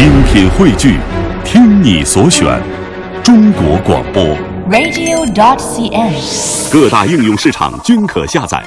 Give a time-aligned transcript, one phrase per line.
[0.00, 0.98] 精品汇聚，
[1.44, 2.58] 听你所选，
[3.22, 4.24] 中国广播。
[4.70, 6.72] radio.dot.cn，。
[6.72, 8.64] 各大应用市场均可下载。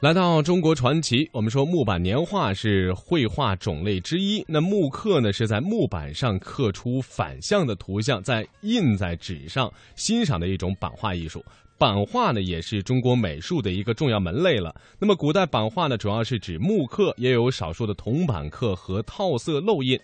[0.00, 4.42] 来到中国传奇，我们说木板年画是绘画种类之一。
[4.48, 11.44] 那木刻呢，是在木板上刻出反向的图像，再印在纸上欣赏的一种版画艺术。
[11.76, 14.74] 版画呢，也是中国美术的一个重要门类了。
[14.98, 20.00] 那么，古代版画呢，主要是指木刻，也有少数的铜版刻和套色漏印。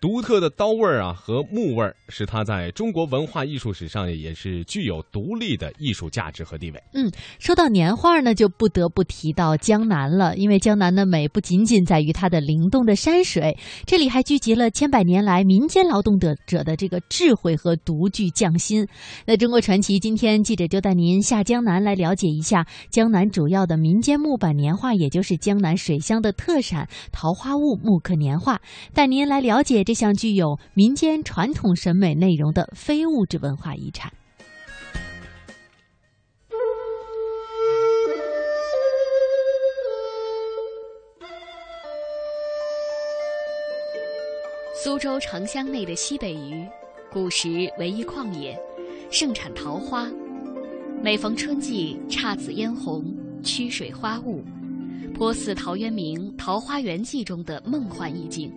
[0.00, 6.82] 独特的刀味儿啊和木味儿，使它在中国文化艺术史上也是具有独立的艺术价值和地位。
[6.92, 18.86] 嗯，说到年画呢，就不得不提到江南了，因为江南的美不仅仅在于它的灵动的山水，这里还聚集了千百年来民间劳动者者的这个智慧和独具匠心。
[19.26, 28.60] 那中国传奇今天记者就带您下江南来了解一下江南主要的民间木板年画，也就是江南水乡的特产桃花坞木刻年画，
[28.92, 34.12] 带您来了解这项具有民间传统审美内容的非物质文化遗产。
[44.82, 46.68] 苏州城乡内的西北隅，
[47.10, 48.58] 古时为一旷野，
[49.10, 50.10] 盛产桃花。
[51.02, 53.02] 每逢春季，姹紫嫣红，
[53.42, 54.42] 曲水花雾，
[55.14, 58.52] 颇似陶渊明《桃花源记》中的梦幻意境。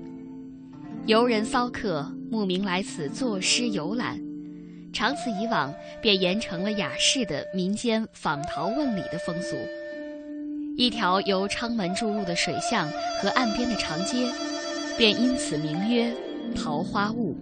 [1.07, 4.19] 游人骚客慕名来此作诗游览，
[4.91, 9.55] 长此以往，便沿成了雅士的民间访桃问礼的风俗。
[10.75, 12.91] 一条由昌门注入的水巷
[13.21, 14.29] 和岸边的长街，
[14.97, 16.13] 便因此名曰
[16.53, 17.37] 桃花坞。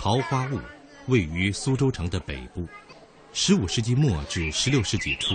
[0.00, 0.58] 桃花坞
[1.12, 2.66] 位于苏州城的北部。
[3.34, 5.34] 十五世纪末至十六世纪初，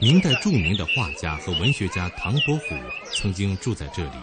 [0.00, 2.76] 明代著名的画家和文学家唐伯虎
[3.12, 4.16] 曾经住在这里。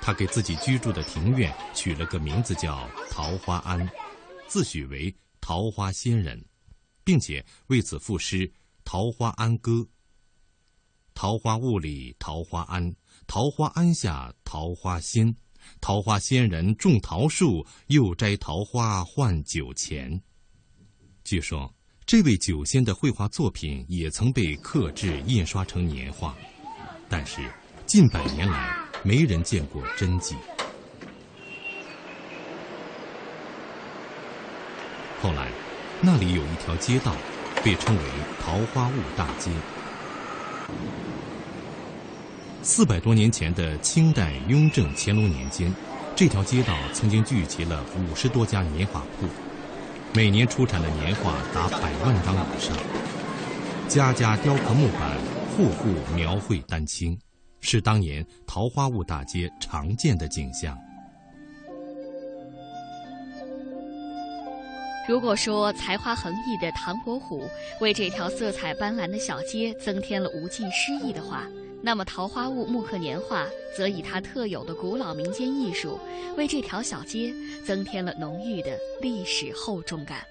[0.00, 3.88] 他给自己居住的庭院取了个名字叫桃花庵，
[4.46, 6.44] 自诩为桃花仙人，
[7.04, 8.46] 并且为此赋诗
[8.84, 9.72] 《桃花庵歌》。
[11.14, 12.94] 桃花坞里桃花庵，
[13.26, 15.34] 桃花庵下桃花仙。
[15.80, 20.20] 桃花仙人种桃树，又摘桃花换酒钱。
[21.22, 21.72] 据说，
[22.12, 26.36] 这位酒仙的绘画作品也曾被刻制印刷成年画，
[27.08, 27.40] 但是
[27.86, 30.36] 近百年来没人见过真迹。
[35.22, 35.48] 后来，
[36.02, 37.16] 那里有一条街道，
[37.64, 38.02] 被称为
[38.42, 39.50] 桃花坞大街。
[42.62, 45.74] 四百多年前的清代雍正、乾隆年间，
[46.14, 49.26] 这条街道曾经聚集了五十多家年画铺，
[50.14, 52.76] 每年出产的年画达百万张以上，
[53.88, 55.18] 家家雕刻木板，
[55.56, 57.18] 户户描绘丹青，
[57.60, 60.76] 是当年桃花坞大街常见的景象。
[65.08, 67.42] 如果说才华横溢的唐伯虎
[67.80, 71.46] 为这条色彩斑斓的小街增添了无尽诗意的话，
[71.84, 73.44] 那么桃花坞木刻年画
[73.76, 75.98] 则以它特有的古老民间艺术，
[76.36, 77.34] 为这条小街
[77.66, 80.24] 增添了浓郁的历史厚重感。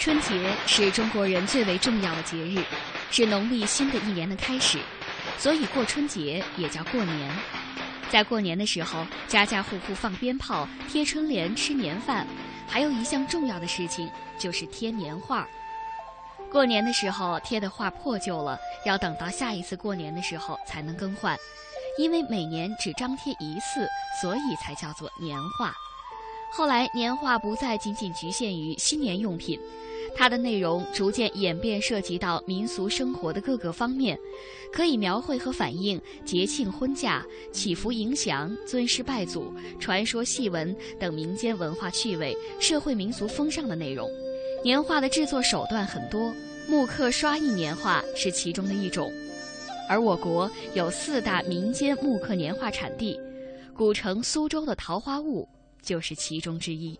[0.00, 2.62] 春节是中国人最为重要的节日，
[3.10, 4.78] 是农历新的一年的开始，
[5.38, 7.30] 所以过春节也叫过年。
[8.10, 12.26] 在过年的时候，家家户户放鞭炮、贴春联、吃年饭，
[12.66, 15.46] 还有一项重要的事情就是贴年画。
[16.50, 21.36] 过年的时候贴的画破旧了，要等到下一次过年的时候才能更换，
[21.98, 23.88] 因为每年只张贴一次，
[24.22, 25.74] 所以才叫做年画。
[26.52, 29.60] 后来，年画不再仅仅局限于新年用品。
[30.18, 34.18] 它的内容逐渐演变，涉及到民俗生活的各个方面，
[34.72, 44.08] 可以描绘和反映节庆婚嫁、祈福迎祥、尊师拜祖、传说戏文等民间文化趣味、社会民俗风尚的内容。
[44.64, 46.34] 年画的制作手段很多，
[46.66, 49.12] 木刻刷印年画是其中的一种。
[49.88, 53.20] 而我国有四大民间木刻年画产地，
[53.74, 55.46] 古城苏州的桃花坞
[55.82, 56.98] 就是其中之一。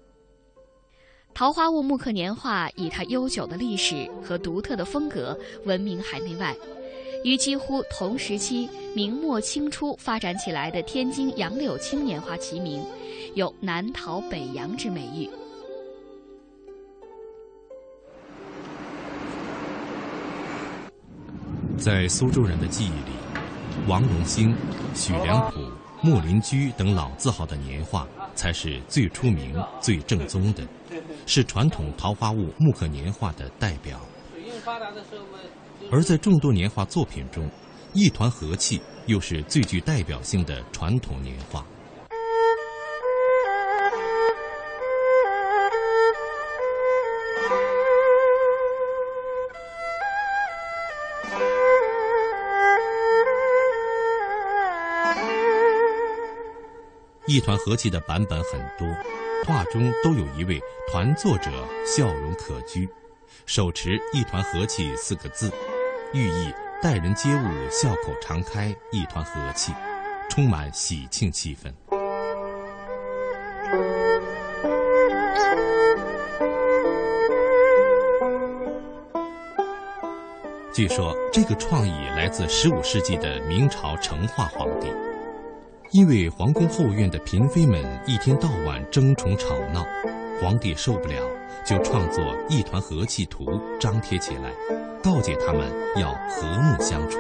[1.36, 6.56] 桃花坞木刻年画以它悠久的历史和独特的风格闻名海内外，
[7.24, 12.82] 与几乎同时期明末清初发展起来的天津杨柳青年画齐名，
[13.34, 15.28] 有“南桃北杨”之美誉。
[21.76, 23.12] 在苏州人的记忆里，
[23.86, 24.54] 王荣兴、
[24.94, 25.60] 许良浦、
[26.00, 30.66] 木林居等老字号的年画才是最出名、最正宗的，
[31.26, 34.00] 是传统桃花坞木刻年画的代表。
[35.90, 37.50] 而在众多年画作品中，
[37.92, 41.64] 一团和气又是最具代表性的传统年画。
[57.26, 58.86] 一团和气的版本很多，
[59.44, 61.50] 画中都有一位团作者
[61.84, 62.88] 笑容可掬，
[63.46, 65.50] 手持“一团和气”四个字，
[66.12, 69.72] 寓意待人接物笑口常开，一团和气，
[70.30, 71.72] 充满喜庆气氛。
[80.72, 84.86] 据说这个创意来自十五世纪的明朝成化皇帝。
[85.96, 89.82] 因为皇宫后院的嫔妃们一天到晚争宠吵闹，
[90.38, 91.26] 皇帝受不了，
[91.64, 93.44] 就创作《一团和气图》
[93.78, 94.52] 张贴起来，
[95.02, 97.18] 告诫他们要和睦相处。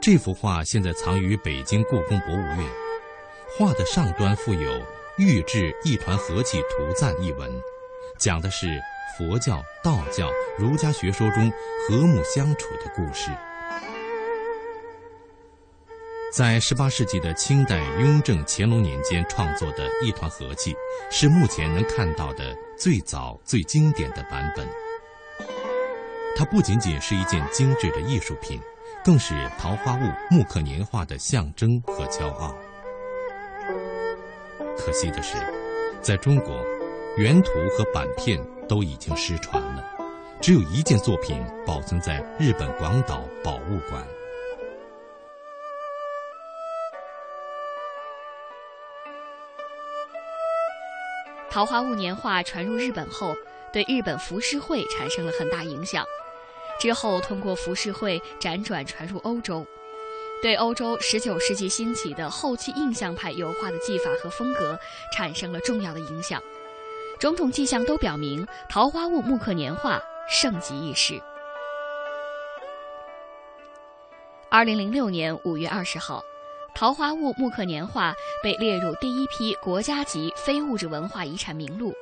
[0.00, 2.66] 这幅画现在藏于北京故宫博物院，
[3.58, 4.80] 画的上端附有
[5.20, 7.52] “御制一团和气图赞”一文，
[8.18, 8.80] 讲的是
[9.18, 11.52] 佛教、道教、儒家学说中
[11.86, 13.30] 和睦相处的故事。
[16.32, 20.74] 在十八世纪的清代雍正、乾隆年间创作的一团和气，
[21.10, 24.66] 是目前能看到的最早、最经典的版本。
[26.34, 28.58] 它不仅仅是一件精致的艺术品，
[29.04, 32.56] 更是桃花坞木刻年画的象征和骄傲。
[34.78, 35.36] 可惜的是，
[36.00, 36.64] 在中国，
[37.18, 39.84] 原图和版片都已经失传了，
[40.40, 44.02] 只有一件作品保存在日本广岛宝物馆。
[51.52, 53.36] 桃花坞年画传入日本后，
[53.74, 56.02] 对日本浮世绘产生了很大影响。
[56.80, 59.66] 之后，通过浮世绘辗转传入欧洲，
[60.40, 64.80] 对欧洲19世纪兴起的后期印象派油画的技法和风格
[65.14, 66.42] 产生了重要的影响。
[67.18, 70.00] 种种迹象都表明，桃花坞木刻年画
[70.30, 71.20] 盛极一时。
[74.50, 76.24] 2006年5月20号。
[76.74, 81.94] 桃花坞木刻年画被列入第一批国家级非物质文化遗产名录。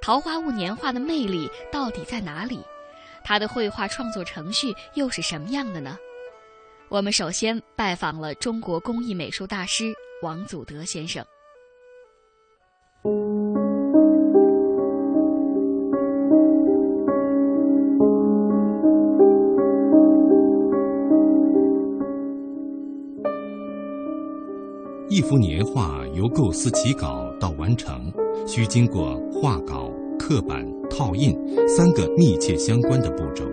[0.00, 2.60] 桃花坞年画的魅力到底在哪里？
[3.24, 5.98] 它的绘画创作程序又是什么样的呢？
[6.88, 11.24] 我们首先拜访了中国工艺美术大师王祖德先生。
[25.18, 28.00] 一幅年画由构思起稿到完成，
[28.46, 31.36] 需经过画稿、刻板、套印
[31.66, 33.44] 三个密切相关的步骤。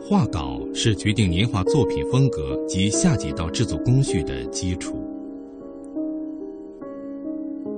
[0.00, 4.96] 画稿是决定年画作品风格及下几道制作工序的基础。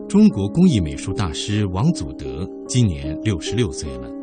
[0.08, 4.18] 中国工艺美术大师王祖德今年六十六岁了。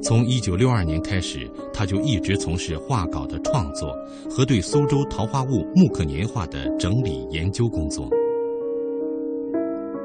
[0.00, 3.92] 从一九六二年开始，他就一直从事画稿的创作
[4.30, 8.08] 和对苏州桃花坞木刻年画的整理研究工作。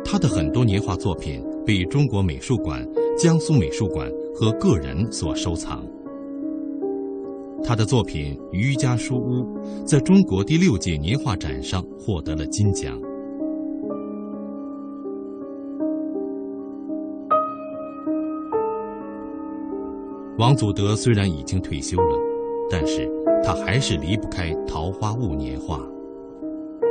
[0.03, 2.85] 他的很多年画作品被中国美术馆、
[3.17, 5.85] 江苏美术馆和个人所收藏。
[7.63, 9.45] 他的作品《余家书屋》
[9.85, 12.99] 在中国第六届年画展上获得了金奖。
[20.39, 22.17] 王祖德虽然已经退休了，
[22.67, 23.07] 但是
[23.43, 25.77] 他还是离不开桃花坞年画。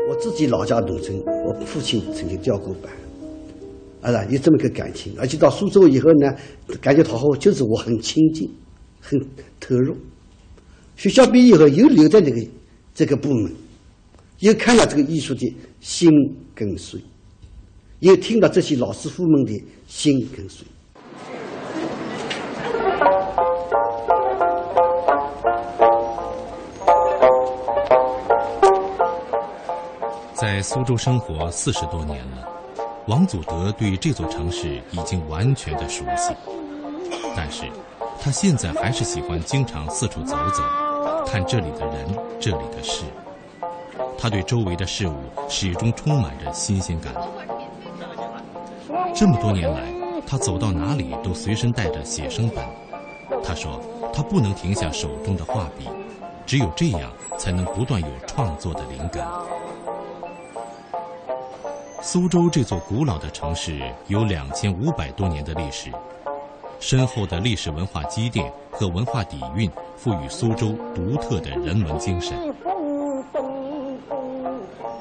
[0.09, 5.13] 我自己老家农村，我父亲曾经教过班，啊，有这么个感情。
[5.19, 6.33] 而且到苏州以后呢，
[6.81, 8.49] 感觉桃花坞就是我很亲近，
[9.01, 9.21] 很
[9.59, 9.97] 投入。
[10.95, 12.47] 学校毕业以后又留在这个
[12.95, 13.53] 这个部门，
[14.39, 16.09] 又看到这个艺术的心
[16.55, 17.01] 跟随，
[17.99, 20.65] 又听到这些老师傅们的心跟随。
[30.43, 32.49] 在苏州生活四十多年了，
[33.07, 36.35] 王祖德对这座城市已经完全的熟悉。
[37.37, 37.63] 但是，
[38.21, 40.65] 他现在还是喜欢经常四处走走，
[41.25, 43.05] 看这里的人、这里的事。
[44.19, 45.15] 他对周围的事物
[45.49, 47.15] 始终充满着新鲜感。
[49.15, 49.95] 这么多年来，
[50.27, 52.65] 他走到哪里都随身带着写生本。
[53.45, 53.81] 他说
[54.13, 55.89] ：“他不能停下手中的画笔，
[56.45, 59.25] 只有这样才能不断有创作的灵感。
[62.05, 65.89] 苏州这座古老的城市有两千五百多年的历史，
[66.81, 72.37] 深厚的历史文化积淀和文化底蕴，赋予苏州独特的人文精神。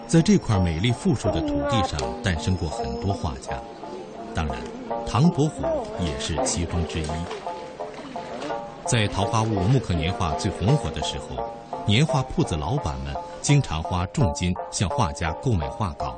[0.05, 3.59] 在这块美丽富庶的土地上，诞生过很多画家，
[4.35, 4.57] 当然，
[5.07, 5.63] 唐伯虎
[5.99, 7.07] 也是其中之一。
[8.85, 11.51] 在桃花坞木刻年画最红火的时候，
[11.87, 16.15] 年画铺子老板们经常花重金向画家购买画稿，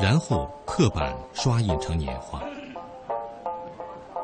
[0.00, 2.40] 然后刻版刷印成年画。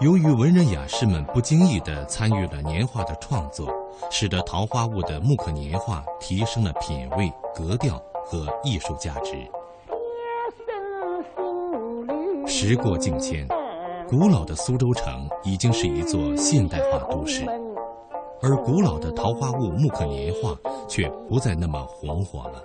[0.01, 3.69] 由于文人雅士们不经意地参与了年画的创作，
[4.11, 9.37] 使得桃花坞的木刻年画提升了品位、格调和艺术价值。
[12.47, 13.47] 时过境迁，
[14.09, 17.45] 古老的苏州城已经是一座现代化都市。
[18.43, 20.55] 而古老的桃花坞木刻年画
[20.87, 22.63] 却不再那么红火了。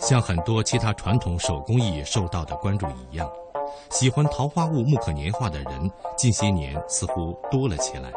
[0.00, 3.30] 像很多其他传统手工艺受到的关注一样，
[3.90, 8.10] 喜欢桃花坞木刻年画的人近些年似乎多了起来，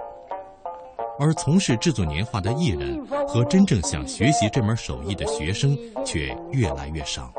[1.19, 7.29] 而从事制作年画的艺人和真正想学习这门手艺的学生却越来越少。